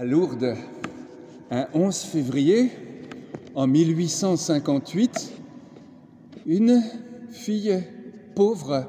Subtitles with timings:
[0.00, 0.54] À Lourdes,
[1.50, 2.70] un 11 février,
[3.56, 5.32] en 1858,
[6.46, 6.80] une
[7.32, 7.82] fille
[8.36, 8.84] pauvre,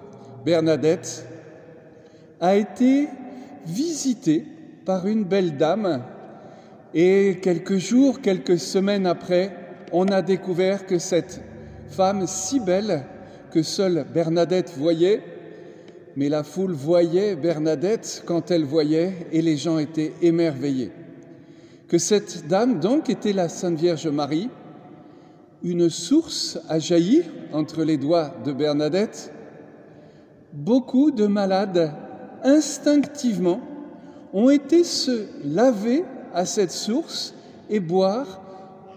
[0.46, 1.26] Bernadette,
[2.40, 3.08] a été
[3.66, 4.46] visitée
[4.86, 6.04] par une belle dame
[6.94, 9.56] et quelques jours, quelques semaines après,
[9.92, 11.42] on a découvert que cette
[11.88, 13.04] femme si belle
[13.50, 15.24] que seule Bernadette voyait,
[16.16, 20.92] mais la foule voyait Bernadette quand elle voyait et les gens étaient émerveillés.
[21.90, 24.52] Que cette dame donc était la Sainte Vierge Marie,
[25.64, 29.34] une source a jailli entre les doigts de Bernadette.
[30.54, 31.92] Beaucoup de malades,
[32.44, 33.60] instinctivement,
[34.34, 37.34] ont été se laver à cette source
[37.72, 38.40] et boire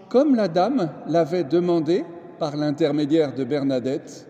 [0.09, 2.05] comme la dame l'avait demandé
[2.37, 4.27] par l'intermédiaire de Bernadette.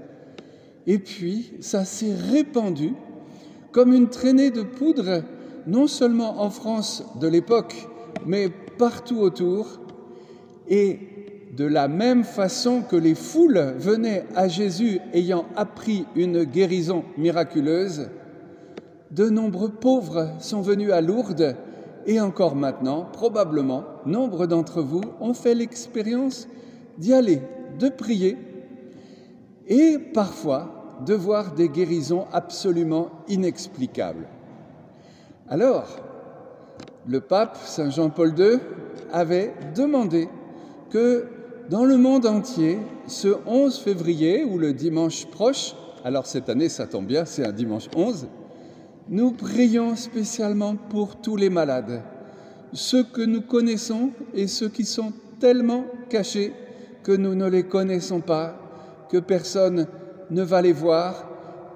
[0.88, 2.94] Et puis, ça s'est répandu
[3.74, 5.22] comme une traînée de poudre,
[5.68, 7.90] non seulement en France de l'époque,
[8.26, 9.80] mais partout autour.
[10.68, 11.00] Et
[11.56, 18.10] de la même façon que les foules venaient à Jésus ayant appris une guérison miraculeuse,
[19.12, 21.56] de nombreux pauvres sont venus à Lourdes
[22.06, 26.48] et encore maintenant, probablement, nombre d'entre vous ont fait l'expérience
[26.98, 27.42] d'y aller,
[27.80, 28.38] de prier
[29.68, 34.28] et parfois de voir des guérisons absolument inexplicables.
[35.48, 36.00] Alors,
[37.08, 38.60] le pape Saint Jean-Paul II
[39.12, 40.30] avait demandé
[40.90, 41.26] que
[41.70, 46.88] dans le monde entier, ce 11 février ou le dimanche proche, alors cette année ça
[46.88, 48.28] tombe bien, c'est un dimanche 11,
[49.10, 52.02] nous prions spécialement pour tous les malades,
[52.74, 56.54] ceux que nous connaissons et ceux qui sont tellement cachés
[57.04, 58.58] que nous ne les connaissons pas,
[59.10, 59.88] que personne
[60.32, 61.30] ne va les voir,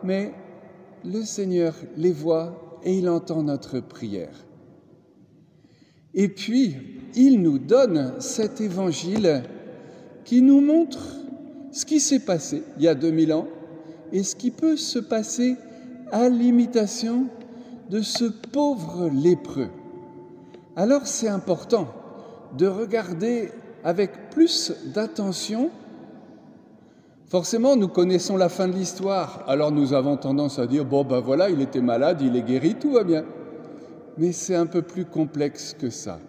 [0.04, 0.34] mais
[1.06, 4.47] le Seigneur les voit et il entend notre prière.
[6.18, 6.76] Et puis,
[7.16, 9.44] il nous donne cet évangile
[10.26, 11.00] qui nous montre
[11.72, 13.48] ce qui s'est passé il y a 2000 ans
[14.12, 15.56] et ce qui peut se passer
[16.12, 17.28] à l'imitation
[17.92, 19.70] de ce pauvre lépreux.
[20.76, 21.88] Alors c'est important
[22.58, 23.52] de regarder
[23.84, 25.70] avec plus d'attention.
[27.28, 31.20] Forcément, nous connaissons la fin de l'histoire, alors nous avons tendance à dire, bon ben
[31.20, 33.24] voilà, il était malade, il est guéri, tout va bien.
[34.18, 36.20] Mais c'est un peu plus complexe que ça.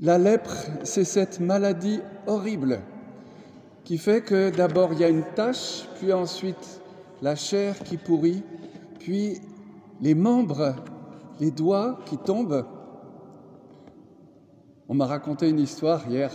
[0.00, 2.80] La lèpre, c'est cette maladie horrible
[3.84, 6.80] qui fait que d'abord il y a une tache, puis ensuite
[7.22, 8.42] la chair qui pourrit,
[8.98, 9.40] puis
[10.00, 10.76] les membres,
[11.38, 12.64] les doigts qui tombent.
[14.88, 16.30] On m'a raconté une histoire hier.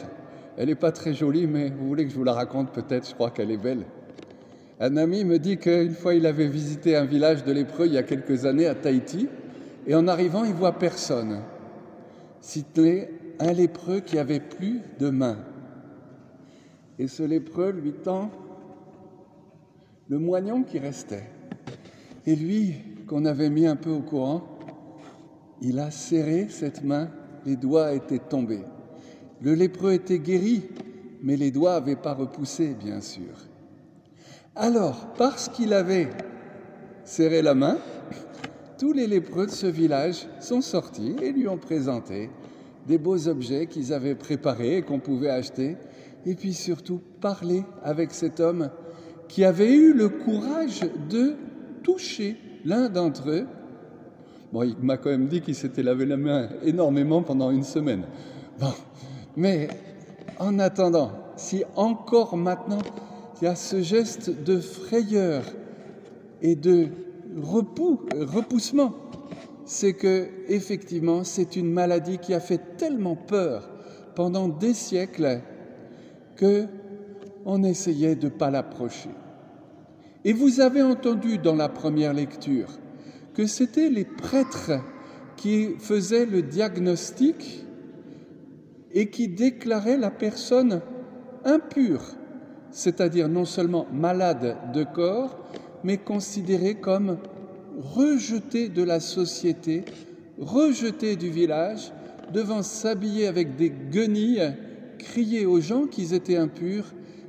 [0.57, 3.13] Elle n'est pas très jolie, mais vous voulez que je vous la raconte peut-être, je
[3.13, 3.85] crois qu'elle est belle.
[4.79, 7.97] Un ami me dit qu'une fois il avait visité un village de lépreux il y
[7.97, 9.29] a quelques années à Tahiti,
[9.87, 11.41] et en arrivant il voit personne.
[12.41, 13.09] C'était
[13.39, 15.37] un lépreux qui avait plus de mains.
[16.99, 18.31] Et ce lépreux lui tend
[20.07, 21.29] le moignon qui restait.
[22.25, 22.73] Et lui,
[23.07, 24.43] qu'on avait mis un peu au courant,
[25.61, 27.09] il a serré cette main,
[27.45, 28.63] les doigts étaient tombés.
[29.41, 30.63] Le lépreux était guéri,
[31.21, 33.33] mais les doigts n'avaient pas repoussé, bien sûr.
[34.57, 36.09] Alors, parce qu'il avait
[37.03, 37.77] serré la main,
[38.79, 42.29] tous les lépreux de ce village sont sortis et lui ont présenté
[42.87, 45.75] des beaux objets qu'ils avaient préparés et qu'on pouvait acheter,
[46.25, 48.69] et puis surtout parler avec cet homme
[49.27, 51.35] qui avait eu le courage de
[51.83, 53.47] toucher l'un d'entre eux.
[54.53, 58.05] Bon, il m'a quand même dit qu'il s'était lavé la main énormément pendant une semaine.
[58.57, 58.73] Bon,
[59.35, 59.67] mais
[60.39, 62.79] en attendant, si encore maintenant
[63.41, 65.43] il y a ce geste de frayeur
[66.41, 66.87] et de
[67.35, 68.93] repoussement,
[69.65, 73.69] c'est que effectivement c'est une maladie qui a fait tellement peur
[74.15, 75.41] pendant des siècles
[76.35, 76.65] que
[77.45, 79.09] on essayait de ne pas l'approcher.
[80.23, 82.69] Et vous avez entendu dans la première lecture
[83.35, 84.71] que c'était les prêtres
[85.37, 87.65] qui faisaient le diagnostic
[88.91, 90.81] et qui déclaraient la personne
[91.43, 92.01] impure,
[92.75, 95.37] c'est-à-dire non seulement malade de corps,
[95.85, 97.17] mais considérée comme
[97.79, 99.85] rejetée de la société,
[100.37, 101.93] rejetée du village,
[102.33, 104.53] devant s'habiller avec des guenilles,
[104.99, 106.85] crier aux gens qu'ils étaient impurs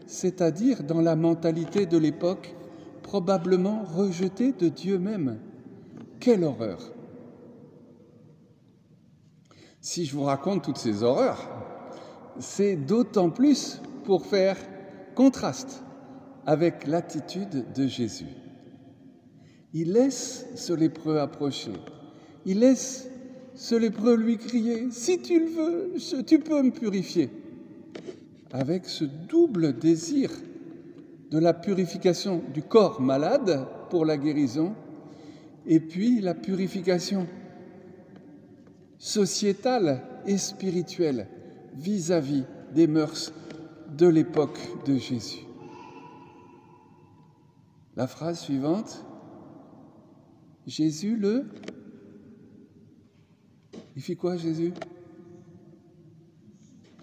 [0.07, 2.55] c'est-à-dire dans la mentalité de l'époque,
[3.03, 5.39] probablement rejetée de Dieu même.
[6.21, 6.79] Quelle horreur
[9.81, 11.49] Si je vous raconte toutes ces horreurs,
[12.39, 14.57] c'est d'autant plus pour faire
[15.17, 15.83] contraste
[16.47, 18.37] avec l'attitude de Jésus.
[19.73, 21.73] Il laisse ce lépreux approcher,
[22.45, 23.09] il laisse
[23.57, 27.31] ce lépreux lui criait, Si tu le veux, tu peux me purifier.
[28.53, 30.31] Avec ce double désir
[31.31, 34.75] de la purification du corps malade pour la guérison,
[35.67, 37.27] et puis la purification
[38.99, 41.27] sociétale et spirituelle
[41.75, 43.33] vis-à-vis des mœurs
[43.97, 45.47] de l'époque de Jésus.
[47.97, 49.05] La phrase suivante,
[50.67, 51.47] Jésus le...
[53.95, 54.75] Il fit quoi Jésus?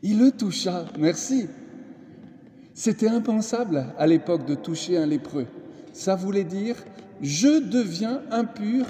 [0.04, 1.48] Il le toucha, merci.
[2.76, 5.48] C'était impensable à l'époque de toucher un lépreux.
[5.94, 6.76] Ça voulait dire
[7.22, 8.86] je deviens impur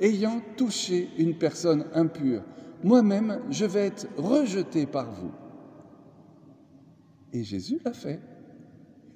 [0.00, 2.42] ayant touché une personne impure.
[2.82, 5.30] Moi-même, je vais être rejeté par vous.
[7.34, 8.20] Et Jésus l'a fait.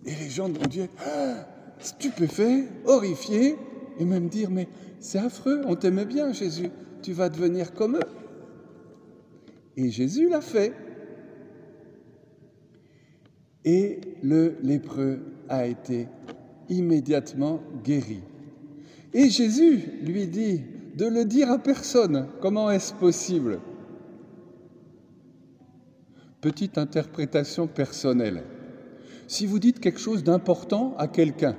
[0.04, 1.46] Et les gens ont être ah,
[1.78, 3.56] stupéfaits, horrifiés,
[3.98, 4.68] et même dire, mais
[4.98, 6.70] c'est affreux, on t'aimait bien Jésus,
[7.00, 8.10] tu vas devenir comme eux.
[9.76, 10.72] Et Jésus l'a fait.
[13.64, 16.08] Et le lépreux a été
[16.68, 18.20] immédiatement guéri.
[19.14, 20.62] Et Jésus lui dit
[20.96, 22.26] de le dire à personne.
[22.40, 23.60] Comment est-ce possible?
[26.40, 28.44] Petite interprétation personnelle.
[29.26, 31.56] Si vous dites quelque chose d'important à quelqu'un,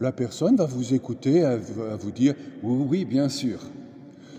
[0.00, 3.58] la personne va vous écouter, à vous dire oui, oui, bien sûr.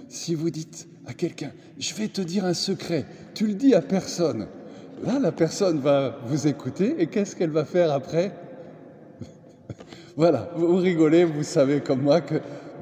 [0.07, 3.81] Si vous dites à quelqu'un, je vais te dire un secret, tu le dis à
[3.81, 4.48] personne,
[5.03, 8.31] là, la personne va vous écouter et qu'est-ce qu'elle va faire après?
[10.15, 12.36] Voilà, vous rigolez, vous savez comme moi que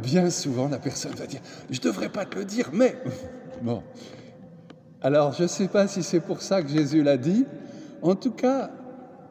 [0.04, 2.96] bien souvent la personne va dire, je ne devrais pas te le dire, mais...
[3.62, 3.84] Bon,
[5.02, 7.46] alors, je ne sais pas si c'est pour ça que Jésus l'a dit.
[8.02, 8.70] En tout cas,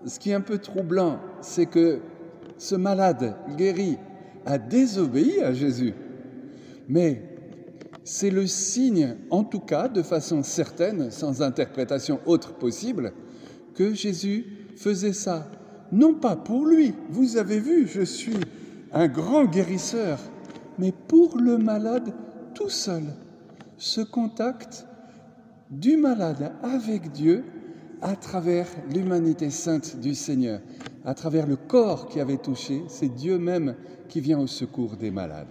[0.06, 2.00] ce qui est un peu troublant, c'est que
[2.56, 3.98] ce malade guéri
[4.46, 5.92] a désobéi à Jésus.
[6.88, 7.22] Mais
[8.02, 13.12] c'est le signe, en tout cas, de façon certaine, sans interprétation autre possible,
[13.74, 15.50] que Jésus faisait ça.
[15.92, 18.40] Non pas pour lui, vous avez vu, je suis
[18.92, 20.18] un grand guérisseur,
[20.78, 22.14] mais pour le malade
[22.54, 23.04] tout seul.
[23.76, 24.87] Ce contact
[25.70, 27.44] du malade avec Dieu
[28.00, 30.60] à travers l'humanité sainte du Seigneur,
[31.04, 33.74] à travers le corps qui avait touché, c'est Dieu même
[34.08, 35.48] qui vient au secours des malades.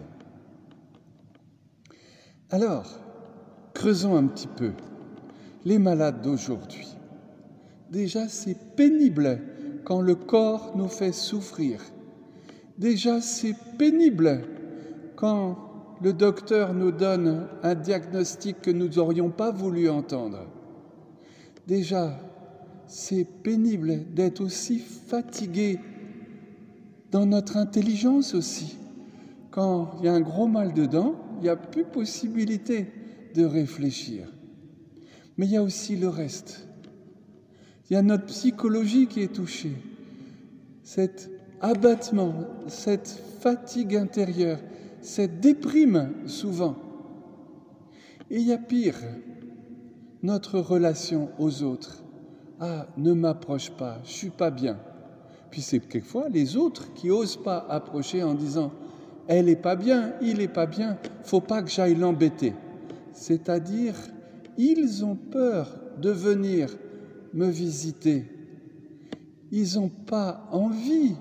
[2.49, 2.99] Alors,
[3.73, 4.71] creusons un petit peu
[5.65, 6.87] les malades d'aujourd'hui.
[7.91, 9.41] Déjà, c'est pénible
[9.83, 11.81] quand le corps nous fait souffrir.
[12.77, 14.43] Déjà, c'est pénible
[15.15, 15.66] quand
[16.01, 20.45] le docteur nous donne un diagnostic que nous n'aurions pas voulu entendre.
[21.67, 22.19] Déjà,
[22.88, 25.79] c'est pénible d'être aussi fatigué
[27.11, 28.77] dans notre intelligence aussi.
[29.51, 32.88] Quand il y a un gros mal dedans, il n'y a plus possibilité
[33.33, 34.27] de réfléchir.
[35.38, 36.67] Mais il y a aussi le reste.
[37.89, 39.75] Il y a notre psychologie qui est touchée.
[40.83, 41.29] Cet
[41.61, 42.33] abattement,
[42.67, 44.59] cette fatigue intérieure,
[45.07, 46.75] cette déprime souvent.
[48.30, 48.98] Et il y a pire,
[50.21, 52.04] notre relation aux autres.
[52.59, 54.77] Ah, ne m'approche pas, je suis pas bien.
[55.50, 58.74] Puis c'est quelquefois les autres qui osent pas approcher en disant
[59.27, 62.54] elle est pas bien, il est pas bien, faut pas que j'aille l'embêter.
[63.13, 63.95] C'est-à-dire
[64.57, 66.68] ils ont peur de venir
[67.33, 68.26] me visiter.
[69.52, 71.16] Ils n'ont pas envie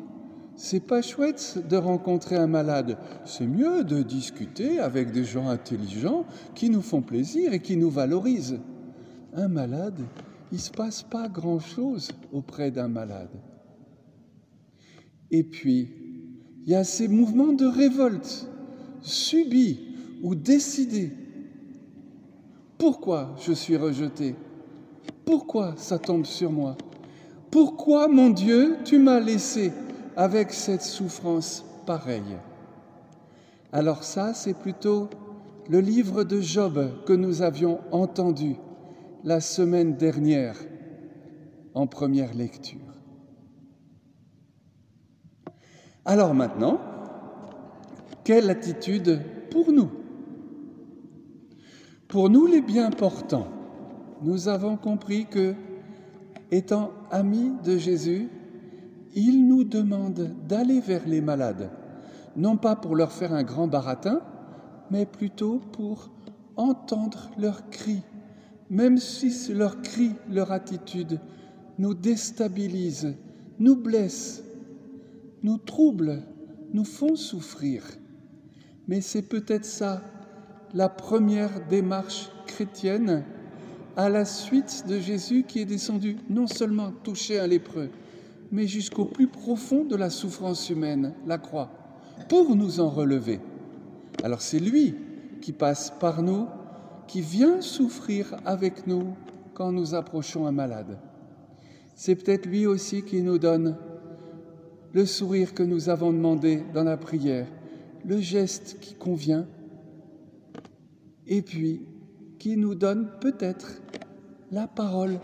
[0.56, 2.96] c'est pas chouette de rencontrer un malade.
[3.25, 7.90] C'est mieux de discuter avec des gens intelligents qui nous font plaisir et qui nous
[7.90, 8.58] valorisent.
[9.34, 10.00] Un malade,
[10.50, 13.30] il ne se passe pas grand-chose auprès d'un malade.
[15.30, 15.90] Et puis,
[16.64, 18.48] il y a ces mouvements de révolte
[19.02, 19.80] subis
[20.22, 21.12] ou décidés.
[22.78, 24.34] Pourquoi je suis rejeté?
[25.25, 26.76] Pourquoi ça tombe sur moi?
[27.50, 29.72] Pourquoi, mon Dieu, tu m'as laissé?
[30.16, 32.37] Avec cette souffrance pareille.
[33.73, 35.11] Alors ça, c'est plutôt
[35.68, 38.56] le livre de Job que nous avions entendu
[39.25, 40.56] la semaine dernière
[41.75, 42.80] en première lecture.
[46.04, 46.80] Alors maintenant,
[48.25, 49.20] quelle attitude
[49.50, 49.90] pour nous?
[52.08, 53.49] Pour nous les bien portants,
[54.23, 55.54] nous avons compris que,
[56.50, 58.28] étant amis de Jésus,
[59.16, 61.70] il nous demande d'aller vers les malades,
[62.37, 64.20] non pas pour leur faire un grand baratin,
[64.90, 66.11] mais plutôt pour
[66.56, 68.02] entendre leurs cris,
[68.68, 71.18] même si leurs cris, leur attitude
[71.78, 73.16] nous déstabilise,
[73.58, 74.44] nous blesse,
[75.42, 76.23] nous trouble,
[76.75, 77.85] nous font souffrir.
[78.87, 80.02] Mais c'est peut-être ça
[80.75, 83.25] la première démarche chrétienne
[83.96, 87.88] à la suite de Jésus qui est descendu non seulement toucher un lépreux,
[88.53, 91.71] mais jusqu'au plus profond de la souffrance humaine, la croix,
[92.29, 93.41] pour nous en relever.
[94.23, 94.95] Alors c'est lui
[95.41, 96.47] qui passe par nous,
[97.07, 99.15] qui vient souffrir avec nous
[99.55, 100.99] quand nous approchons un malade.
[101.95, 103.76] C'est peut-être lui aussi qui nous donne
[104.93, 107.47] le sourire que nous avons demandé dans la prière,
[108.05, 109.47] le geste qui convient,
[111.26, 111.83] et puis
[112.38, 113.83] qui nous donne peut-être
[114.50, 115.19] la parole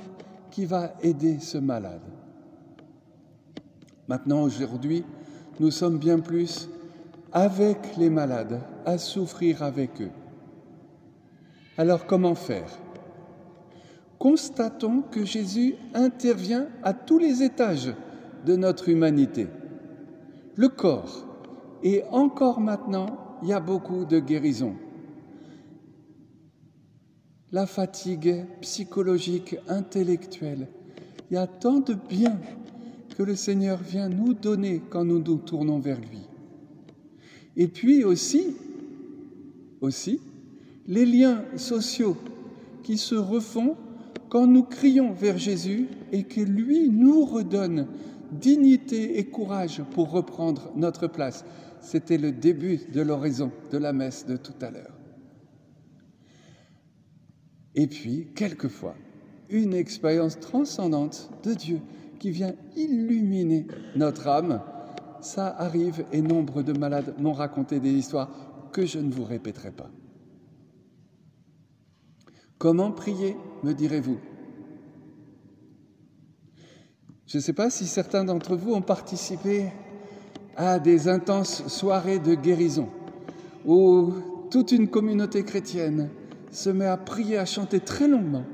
[0.50, 2.11] qui va aider ce malade.
[4.12, 5.04] Maintenant, aujourd'hui,
[5.58, 6.68] nous sommes bien plus
[7.32, 10.10] avec les malades, à souffrir avec eux.
[11.78, 12.68] Alors comment faire?
[14.18, 17.94] Constatons que Jésus intervient à tous les étages
[18.44, 19.46] de notre humanité.
[20.56, 21.26] Le corps,
[21.82, 24.74] et encore maintenant, il y a beaucoup de guérisons
[27.50, 30.68] la fatigue psychologique, intellectuelle.
[31.30, 32.38] Il y a tant de bien
[33.14, 36.20] que le Seigneur vient nous donner quand nous nous tournons vers lui.
[37.56, 38.56] Et puis aussi,
[39.80, 40.20] aussi,
[40.86, 42.16] les liens sociaux
[42.82, 43.76] qui se refont
[44.28, 47.86] quand nous crions vers Jésus et que lui nous redonne
[48.32, 51.44] dignité et courage pour reprendre notre place.
[51.80, 54.96] C'était le début de l'oraison de la messe de tout à l'heure.
[57.74, 58.94] Et puis, quelquefois,
[59.50, 61.80] une expérience transcendante de Dieu
[62.22, 64.60] qui vient illuminer notre âme.
[65.20, 68.30] Ça arrive et nombre de malades m'ont raconté des histoires
[68.72, 69.90] que je ne vous répéterai pas.
[72.58, 74.18] Comment prier, me direz-vous?
[77.26, 79.72] Je ne sais pas si certains d'entre vous ont participé
[80.54, 82.88] à des intenses soirées de guérison
[83.66, 84.12] où
[84.48, 86.08] toute une communauté chrétienne
[86.52, 88.44] se met à prier, à chanter très longuement.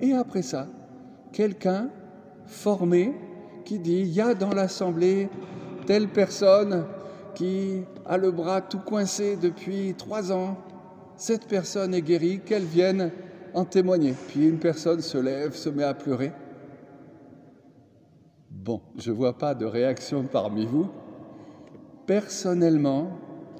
[0.00, 0.66] Et après ça,
[1.32, 1.90] quelqu'un
[2.48, 3.14] formé
[3.64, 5.28] qui dit, il y a dans l'assemblée
[5.86, 6.84] telle personne
[7.34, 10.56] qui a le bras tout coincé depuis trois ans,
[11.16, 13.10] cette personne est guérie, qu'elle vienne
[13.54, 14.14] en témoigner.
[14.28, 16.32] Puis une personne se lève, se met à pleurer.
[18.50, 20.88] Bon, je ne vois pas de réaction parmi vous.
[22.06, 23.10] Personnellement,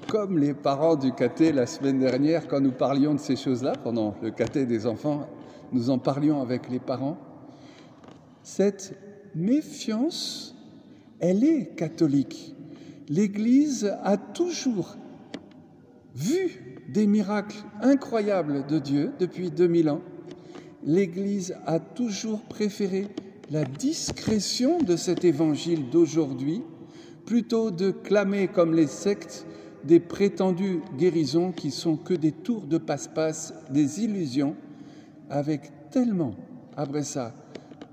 [0.08, 4.14] comme les parents du caté la semaine dernière, quand nous parlions de ces choses-là, pendant
[4.22, 5.28] le caté des enfants,
[5.72, 7.18] nous en parlions avec les parents,
[8.42, 8.94] cette
[9.34, 10.56] méfiance,
[11.20, 12.54] elle est catholique.
[13.08, 14.96] L'Église a toujours
[16.14, 20.02] vu des miracles incroyables de Dieu depuis 2000 ans.
[20.84, 23.08] L'Église a toujours préféré
[23.50, 26.62] la discrétion de cet évangile d'aujourd'hui
[27.28, 29.46] plutôt de clamer comme les sectes
[29.84, 34.56] des prétendues guérisons qui sont que des tours de passe-passe, des illusions,
[35.28, 36.34] avec tellement,
[36.74, 37.34] après ça,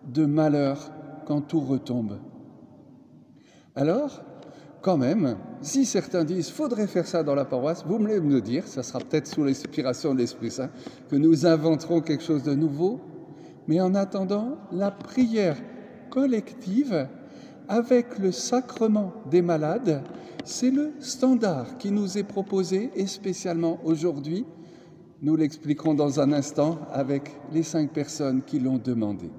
[0.08, 0.92] de malheur
[1.26, 2.20] quand tout retombe.
[3.76, 4.24] Alors,
[4.82, 8.68] quand même, si certains disent faudrait faire ça dans la paroisse, vous me le dire,
[8.68, 10.70] ça sera peut-être sous l'inspiration de l'Esprit Saint
[11.10, 13.02] que nous inventerons quelque chose de nouveau,
[13.68, 15.58] mais en attendant, la prière
[16.10, 17.08] collective
[17.68, 20.04] avec le sacrement des malades,
[20.44, 24.46] c'est le standard qui nous est proposé et spécialement aujourd'hui.
[25.22, 29.32] Nous l'expliquerons dans un instant avec les cinq personnes qui l'ont demandé.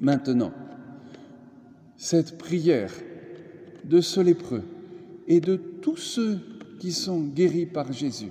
[0.00, 0.52] Maintenant,
[1.96, 2.92] cette prière
[3.84, 4.62] de ce lépreux
[5.26, 6.38] et de tous ceux
[6.78, 8.30] qui sont guéris par Jésus.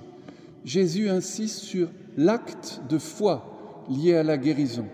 [0.64, 4.86] Jésus insiste sur l'acte de foi lié à la guérison.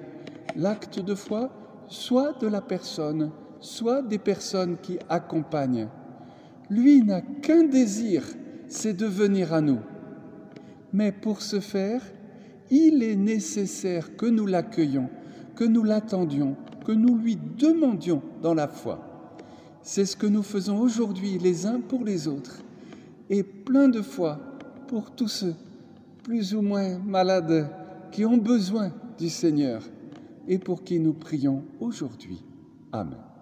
[0.56, 1.50] L'acte de foi,
[1.88, 5.88] soit de la personne, soit des personnes qui accompagnent.
[6.70, 8.24] Lui n'a qu'un désir,
[8.68, 9.80] c'est de venir à nous.
[10.92, 12.02] Mais pour ce faire,
[12.70, 15.10] il est nécessaire que nous l'accueillions,
[15.54, 18.98] que nous l'attendions, que nous lui demandions dans la foi.
[19.82, 22.62] C'est ce que nous faisons aujourd'hui les uns pour les autres,
[23.30, 24.38] et plein de fois
[24.88, 25.54] pour tous ceux,
[26.22, 27.68] plus ou moins malades,
[28.10, 29.82] qui ont besoin du Seigneur,
[30.46, 32.42] et pour qui nous prions aujourd'hui.
[32.92, 33.33] Amen.